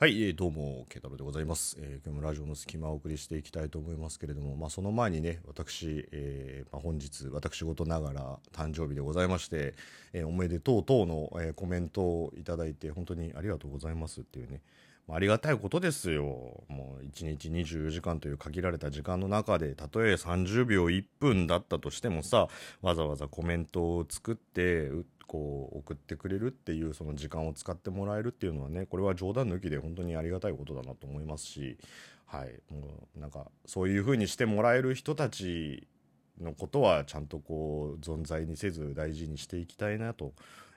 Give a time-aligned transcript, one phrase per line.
[0.00, 9.74] はい、どうも、ケタロでございます、えー、今日もラジオの隙間をお送りしていきたいと思いますけれども、まあ、その前にね、私、えーまあ、本日、私事ながら誕生日でございまして、
[10.12, 14.60] えー、おめでとう等の、え、コメントをいただいて、本当にありがとうございますっていうね、
[15.08, 16.22] まあ、ありがたいことですよ。
[16.68, 22.46] もう1日24時間という限られた時間の中で、たとえ30秒1分だったとしてもさ、
[22.82, 24.92] わざわざコメントを作って、
[25.28, 31.78] こう送ってくれるっていうその時間を使ってもらえるっていうのはねこれは冗談抜きで本当にありがたいことだなと思いますし
[32.26, 32.60] はい。
[32.72, 35.86] もうなんかそういう風にしてもらえる人たち
[36.40, 40.32] のことはちゃんとこう存在にせず大事にしていきたいなと、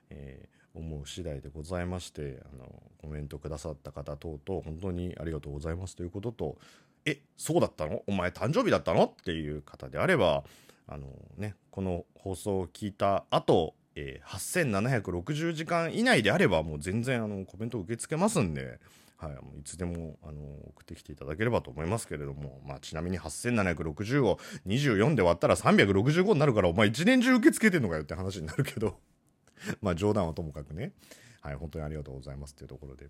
[0.09, 6.57] えー、思う次第でございましてあのコメントくださった方等々本当にありがとうございますということと
[7.05, 8.03] えそうだったの？
[8.07, 9.05] お前誕生日だったの？
[9.05, 10.43] っていう方であれば
[10.87, 18.79] あのねこの放送を聞いた後えー、8760時間以内であればもう全然あのコメント受け付けますんで、
[19.17, 28.99] はい、いつでもあの送ってきていただければと思いますけれども、まあ、ちなみに8760を24で割ったら365になるからお前一年中受け付けてんのかよって話になるけど
[29.81, 30.93] まあ冗談はともかくね、
[31.41, 33.09] はい、本当にありがとうございますっていうところで。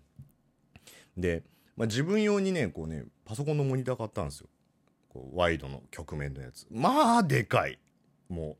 [1.16, 1.44] で、
[1.76, 4.48] まあ、自分用にねこうねパソコンのモニター買ったんですよ。
[5.08, 7.78] こうワイドの曲面のやつまあでかい
[8.30, 8.56] も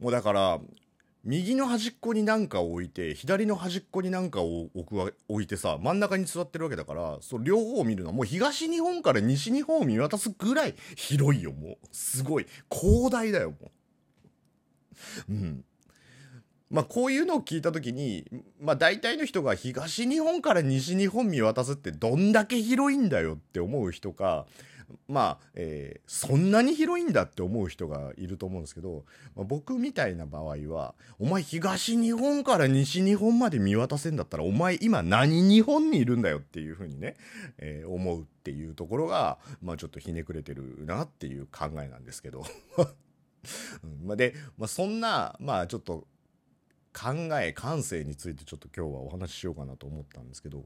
[0.00, 0.60] うもうだから
[1.26, 8.10] 右の端っこになんかを置いて左の端っこになんかを置く置いてさ真ん中に座ってるわけだからそ両方を見るの。
[8.10, 11.76] はもう東日本から西日本を見渡すぐらい広いよもう。
[11.90, 12.46] すごい。
[12.72, 13.56] 広大だよも
[15.28, 15.32] う。
[15.32, 15.64] うん。
[16.70, 18.24] まあこういうのを聞いた時に
[18.60, 24.46] まあ大体の人が東日本から西日本見渡すってどんだけ広いんだよって思う人か
[25.08, 37.16] まあ、えー、そんなに広いんだって思う人がいると思うんですけど、まあ、僕みたいな場合は、お前東日本から西日本まで見渡せんだったら、お前今何日本にいるんだよっていうふうにね、
[37.58, 42.44] えー、思うっていうところが、まあちょっとひねくれてるなっていう考えなんですけど。
[44.04, 46.06] まあ、で、まあ、そんな、まあちょっと
[46.92, 50.64] 考え、感性についてちょっと今日はお話ししようかなと思ったんですけど、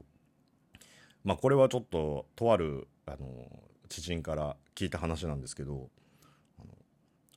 [1.23, 3.49] まあこれはちょっととあるあの
[3.91, 5.89] 知人から聞いた話なんですけど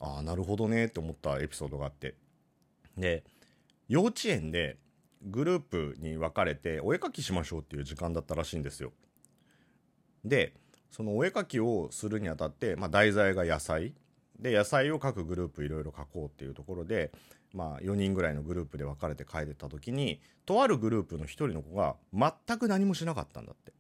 [0.00, 2.14] ああなるほどねって思ったエピソードがあって。
[2.96, 3.24] で
[3.88, 4.78] 幼稚園で
[5.22, 8.92] グループに分かれてお絵かきしましょうっていう時間だったらしいんですよ。
[10.24, 10.54] で
[10.90, 13.94] そのお絵かきをするにあたって、まあ、題材が野菜。
[14.38, 17.12] で野菜を各グループいろいろ描こうっていうところで、
[17.52, 23.72] まあ、4人ぐらいのグループで分かれて描いてた時にとあるグループの1人の子が全く何もしなかったんだって。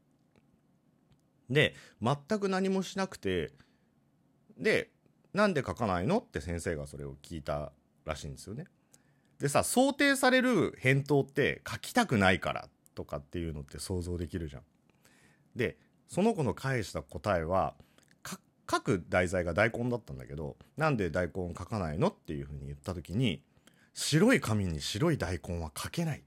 [1.50, 3.52] で全く何もしなくて
[4.58, 4.90] で
[5.32, 7.72] なんで書かないのって先生がそれを聞いた
[8.04, 8.66] らしいんですよね。
[9.40, 14.62] でさ想定される返答って書きたくないからとかっていうのって想像できるじゃん。
[15.56, 15.76] で
[16.08, 17.74] その子の返した答えは
[18.70, 23.42] 書く題材が大根だったんだけどなんで大根書かないのっていうふうに言った時に
[23.92, 26.22] 白い紙に白い大根は書けないっ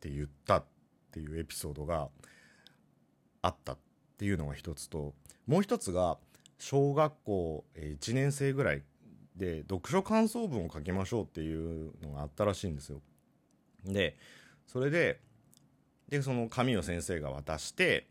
[0.00, 0.64] て言ったっ
[1.12, 2.08] ていうエピソードが
[3.42, 3.78] あったっ
[4.14, 5.12] っていうのが一つと
[5.46, 6.18] もう一つが
[6.58, 8.82] 小学校1年生ぐらい
[9.36, 13.00] で読書感想文を書きましょうっていうのがあったらしいんですよ。
[13.84, 14.16] で
[14.66, 15.20] それで
[16.08, 18.06] でその紙を先生が渡して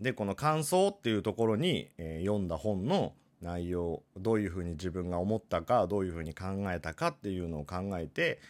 [0.00, 8.40] でこの感想っていうところに、えー、読んだ本の内容どういうふうに自分が思ったかどういうふうに考えたかっていうのを考えて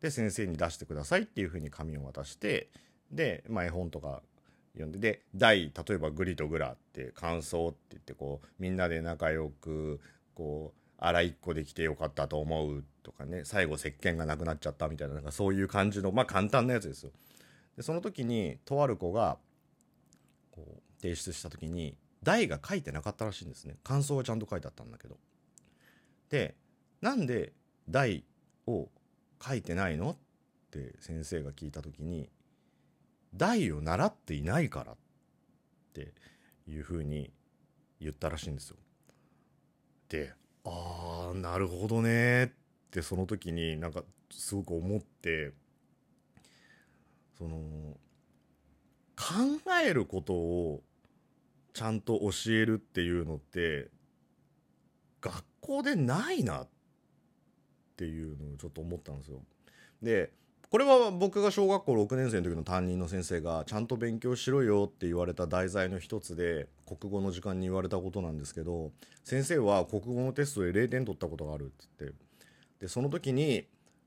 [0.00, 2.68] で先生に出してくださいっていうふうに紙を渡して
[3.10, 4.22] で、まあ、絵本とか
[4.76, 10.00] 読んでで第例えば「グリとグラ」って感想って言ってこうみんなで仲良く
[10.34, 17.10] こう洗いっこできてよかったと思うとかね最後石鹸がなくなっちゃったみたいななんかそういう感じのまあ簡単なやつですよ。
[17.76, 19.38] でその時にとある子が
[20.50, 25.16] こう提出した時に題が書いてなかったらしいんですね感想はちゃんと書いてあったんだけど。
[26.30, 26.54] で
[27.00, 27.52] なんで
[27.88, 28.24] 題
[28.66, 28.88] を
[29.42, 30.10] 書いてないの？
[30.10, 30.16] っ
[30.70, 32.28] て先生が聞いた時に
[33.36, 34.96] 大を習っていないからっ
[35.92, 36.12] て
[36.68, 37.30] いうふうに
[38.00, 38.76] 言ったらしいんですよ。
[40.08, 40.32] で
[40.64, 42.48] ああなるほどねっ
[42.90, 45.52] てその時になんかすごく思って
[47.38, 47.58] その
[49.16, 50.82] 考えることを
[51.72, 53.88] ちゃんと教えるっていうのって
[55.20, 56.68] 学校でないなっ
[57.96, 59.42] ていうのをちょっと思ったんですよ。
[60.02, 60.32] で
[60.70, 68.90] これは僕が小学校6年生の時の担任の先生がちゃんと勉強しろよって言われた題材の一つで国語の時間に言われたことなんですけど
[69.22, 72.16] 先生は国語のテストで0点取ったことがあるって言って
[72.80, 73.66] でその時に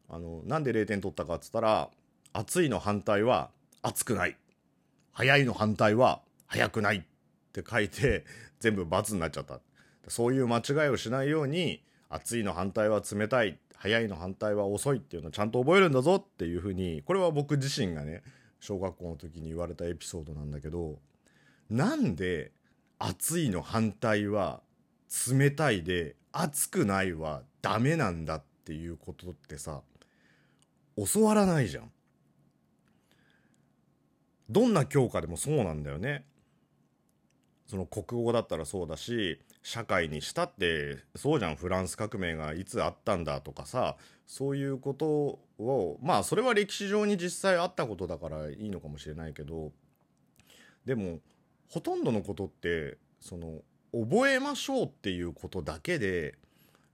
[0.10, 1.90] あのなんで0点取ったかっつったら
[2.34, 3.50] 暑いの反対は
[3.82, 4.36] 暑くない
[5.12, 7.02] 早いの反対は早くないっ
[7.54, 8.26] て書いて
[8.60, 9.60] 全部×になっちゃった。
[10.10, 18.24] そういう間違いをしないように熱いの反対は冷たい早いの反対は遅いっていうのをちゃんと覚えるんだぞっていうふうにこれは僕自身がね
[18.60, 21.00] 小学校の時に言われたエピソードなんだけど
[21.70, 22.52] なんで
[23.00, 24.62] 熱いの反対は
[25.32, 29.82] 冷たいで熱くないはダメなんだっていうことってさ
[30.98, 31.92] 教わらないじゃん。
[34.50, 36.26] どんな教科でもそうなんだよね。
[37.68, 49.72] その国語だったらそうだし社会にしたってそうじゃんフランス革命がいつあったんだとかさそういうことをまあそれは歴史上に実際あったことだからいいのかもしれないけど
[50.86, 51.20] でも
[51.70, 53.62] ほとんどのことってその
[53.92, 56.36] 覚えましょうっていうことだけで、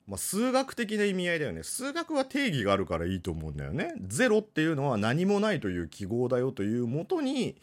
[0.08, 3.94] まあ、数学的な意味合いだよね数学は定義があるからいいと思うんだよね。
[4.02, 7.56] ゼロっていうのは何もないという記号だよというもとに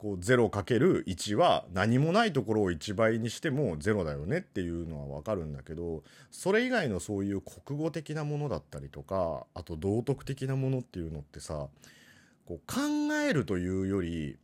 [0.00, 11.66] こう 0×1 は何もないところを1倍にしても0だよねっていうのは分かるんだけどそれ以外のそういう国語的なものだったりとかあと道徳的なものっていうのってさ
[12.46, 14.38] こう考えるというより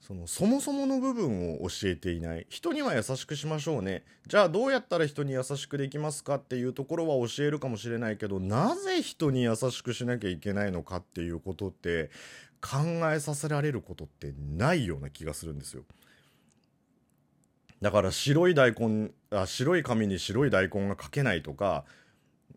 [0.00, 2.46] そのそもそもの部分を教えていない。
[2.50, 4.04] 人には優しくしましょうね。
[4.26, 12.10] じゃあどうやったら人に優しくできますかっていうところは教えるかもしれないけどなぜ人に優しくしなきゃいけないのかっていうことって
[12.64, 12.78] 考
[13.12, 15.84] えさせられることってないような気がするんですよ。
[17.82, 21.84] だから白い大根あ白い紙に白い大根が書けないとか、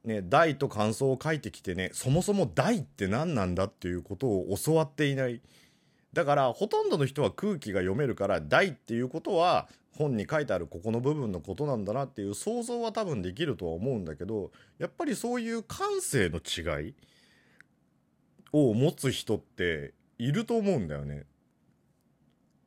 [0.05, 5.41] ね、大と感想を書いてきてねそもそも大って何なんだっていうことを教わっていない
[6.13, 9.67] だからほとんどの人は空気が読めるから大っていうことは
[9.97, 16.93] 本に書いてあるここの部分のことなんだなっていう想像は多分できるとは思うんだけどやっぱりそういう感性の違い
[18.53, 21.25] を持つ人っていると思うんだよね。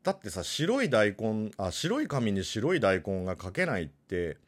[0.03, 4.39] だってさ白い大根あ白い紙に白い大根が描けないって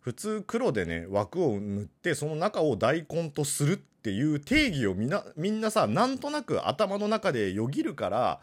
[0.00, 8.40] 普通黒でね枠を塗ってその中を大根とするっていう定義をみんなみんなさなんとなく頭の中でよぎるから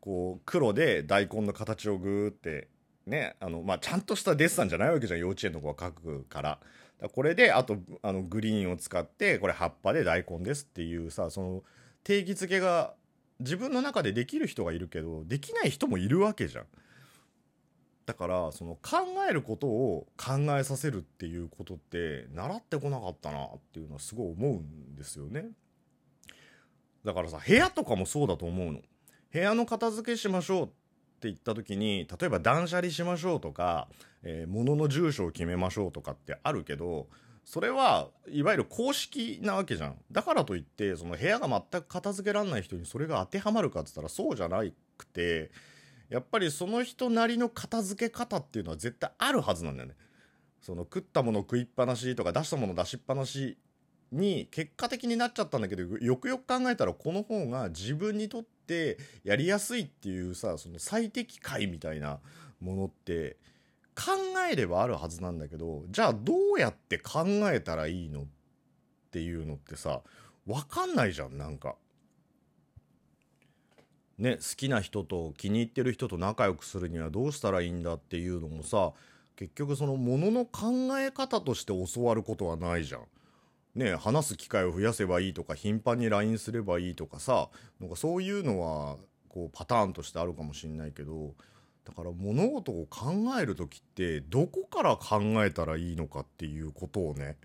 [0.00, 2.68] こう黒で大根の形をグーって
[3.06, 6.58] ねあのまあちゃんとしたデッサンじゃないわけじゃん幼稚園の子は描くから。
[7.00, 11.62] だこれであとあのグリーンを使ってこれ葉っぱで大根ですっていうさその
[12.04, 12.94] 定義づけが
[13.40, 16.64] 自分の中でできる人がいるけどできない人もいるわけじゃん。
[18.06, 18.98] だからその考
[19.28, 25.48] えることを考えさせるっていうことって習ってこなかったなっていうのはすごい思うんですよね。
[27.04, 28.80] だからさ部屋とかもそうだと思うの。
[29.32, 30.72] 部屋の片付けしましょうって
[31.22, 33.88] 言った時に例えば断捨離しましょうとか、
[34.22, 37.08] えー、物の住所を決めましょうとかってあるけど
[37.46, 44.64] それはいわゆる公式なわけじゃんだからといってその部屋が全く片付けられない人にそれが当てはまるかっつったらそうじゃな
[44.98, 45.52] くて
[46.10, 49.94] やっぱりその人なりの片付け方っていうのは絶対あるはずなんだよね。
[50.60, 53.56] その食ったもの食いっぱなしとか出したもの出しっぱなし
[54.10, 62.18] に結果的になっちゃったんだけどよくよく考えたらこの方が自分にとってやりやすいっていうさその最適解みたいな
[62.60, 63.36] ものって
[63.96, 64.12] 考
[64.50, 68.24] えればあるはずなんだけどじゃあどうやって考えたらいいのっ
[69.10, 70.02] ていうのってさ
[70.46, 71.76] 分かんないじゃんなんか。
[74.18, 78.92] ね好きな人と気に入ってる人と仲良くするにはどうしたらいいんだっていうのもさ
[79.36, 83.02] 結局そのものの考え方として教わることはないじゃん。
[83.74, 88.96] ね話す機会を増やせばいいとか頻繁に LINE すればいいとかさなんかそういうのは
[89.28, 91.34] こうパターンとしてあるかもしんないけど
[91.86, 97.36] だから物事を考える時ってどこから考えたらいいのかっていうことをね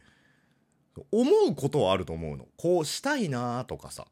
[1.11, 2.47] 思うことはあると思うの。
[2.57, 4.07] こうしたいなとかさ、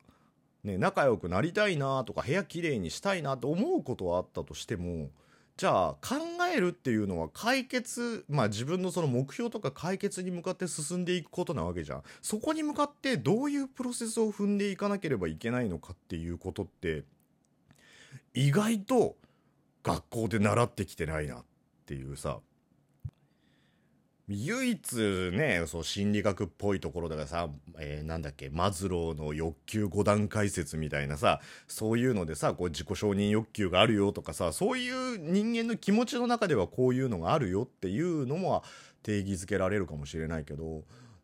[0.64, 5.10] ね、仲良くなりたいなとか部屋きれいにしたいなって思うことはあったとしても
[5.58, 6.16] じゃあ考
[6.56, 12.04] えるっていうのは解決まあ自分のその目標とか解決に向かって進んでいくことなわけじゃん。
[12.22, 17.04] そこに向かってどういうプロセスを踏んでいかなければいけないのかっていうことって
[18.34, 19.16] 意外と
[19.84, 21.46] 学校で習ってきてないなっ
[21.86, 22.40] ていうさ。
[24.32, 38.64] 唯一ねそう心理学っぽいところだからさ、えー、なんだっけマズローの欲求5段階説みたいなさそういうのでさこう自己承認欲求があるよとかさそういう人間の気持ちの中ではこういうのがあるよっていうのも
[39.02, 40.84] 定義づけられるかもしれないけど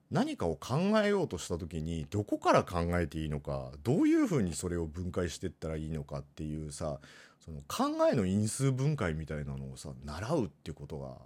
[0.10, 7.00] 何かを考えようとした時にどこから考えていいのかどういうふうにそれを分解していったらいいのかっていうさ
[7.44, 11.18] その考えの因数分解みたいなのをさ習うってことが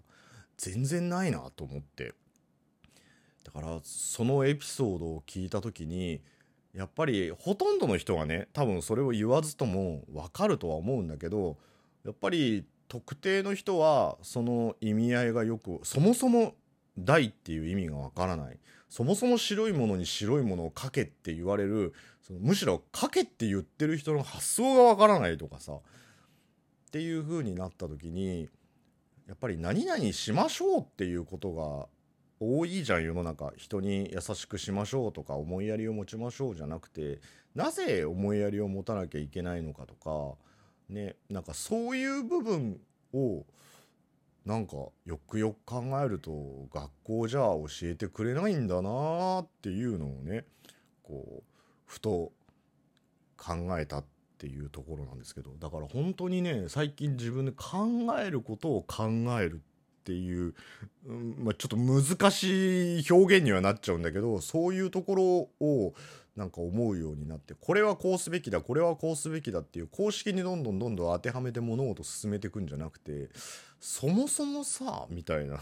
[0.58, 2.14] 全然ないなと思って。
[3.46, 6.22] だからそのエピソードを聞いた時に
[6.74, 11.58] やっぱりほとんどの人はね多分それを言わずとも分かるとは思うんだけど
[12.06, 16.56] やっぱり特定の人はその意味合いがよくそもそも
[17.06, 18.58] 大っていう意味がわからない。
[18.90, 25.74] そもそも白いものに白いものをかけって言われるそのむしろかけって言ってる人の発想がわからないとかさ。
[25.74, 28.50] っていう風になった時に
[29.28, 31.88] やっぱり何々しましょうっていうことが
[32.40, 33.52] 多いじゃん世の中。
[33.58, 37.20] 人に優しくしましょうとか思いやりを持ちましょうじゃなくて
[37.54, 40.36] なぜ思いやりを持たなきゃいけないのかとか。
[40.90, 42.80] ねなんかそういう部分
[43.14, 43.46] を
[44.50, 46.32] なんかよくよく考えると
[46.74, 50.44] 学校じゃ教えてくれないんだなっていうのをね
[51.04, 51.44] こう
[51.86, 52.32] ふと
[53.38, 54.06] 考えたっ
[54.40, 57.88] ていうところなんですけどだから本当にね最近自分で考
[58.20, 59.04] えることを考
[59.40, 59.62] える
[60.00, 60.54] っていう、
[61.06, 65.16] うんまあ、ちょっと難しい表現にはなっちゃうんだけどそういうとこ
[65.60, 65.94] ろを
[66.36, 73.28] なんか思うようになってこれはこうすべきだこれはこうすべきだっていう公式にどんどんどんどん当てはめて物事を進めていくんじゃなくて
[73.82, 75.60] そもそもさみたいな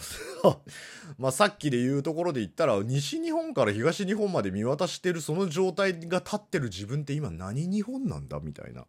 [1.17, 8.85] まあさっきで言うところで言ったら西日本から東日本まで見渡してるその状態が立ってる自分って今何日本なんだみたいな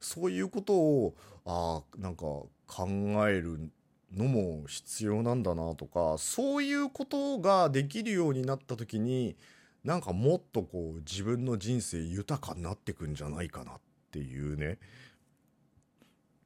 [0.00, 2.22] そういうことをあなんか
[2.68, 2.86] 考
[3.28, 3.70] える
[4.14, 9.36] のも必要なんだなとかそういうことができるようになった時に
[9.84, 13.74] なんかもっとこう自分の人生豊かになってくんじゃないかなっ
[14.10, 14.78] ていうね。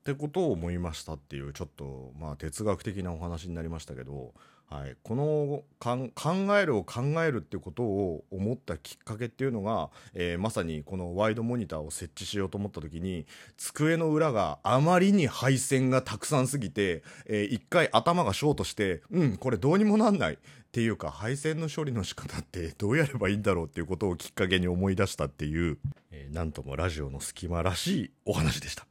[0.01, 4.35] ってことを思いましたっていうちょっとまあ哲学的なお話になりましたけど、
[4.73, 13.27] はい、この考えるを考えるってことを思ったきっかけっていうのが、えー、まさにこのワイドモニターを設置しようと思った時に
[13.59, 20.37] 机の裏があまりに配線がたくさんすぎて、えー、一回頭がショートしてうんこれどうにもなんないっ
[20.73, 25.77] ていうか配線の処理の仕方って どうやればいいんだろうっていうことをきっかけに思い出したっていう、
[26.11, 28.87] えー、なんともラジオの隙間らしいお話でした。